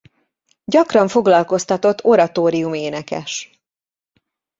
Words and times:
Gyakran 0.65 1.07
foglalkoztatott 1.07 2.01
oratórium-énekes. 2.03 3.61